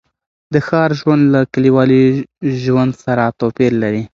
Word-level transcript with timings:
د 0.53 0.55
ښار 0.67 0.89
ژوند 0.99 1.23
له 1.33 1.41
کلیوالي 1.53 2.03
ژوند 2.63 2.91
سره 3.03 3.23
توپیر 3.39 3.71
لري. 3.81 4.03